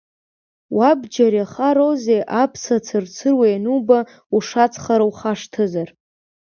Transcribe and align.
Уабџьар 0.77 1.33
иахароузеи 1.35 2.21
аԥса 2.41 2.75
цырцыруа 2.85 3.45
иануба 3.49 3.99
ушаҵхара 4.35 5.05
ухашҭызар. 5.09 5.89